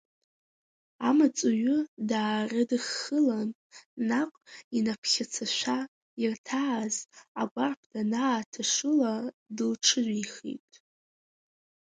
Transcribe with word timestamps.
Амаҵуҩы 1.07 1.77
даарыдыххылан, 2.09 3.49
наҟ 4.09 4.31
инаԥхьацашәа, 4.77 5.79
ирҭааз, 6.23 6.95
агәарԥ 7.41 7.81
данааҭашыла, 7.91 9.13
дылҽыжәихит. 9.55 10.69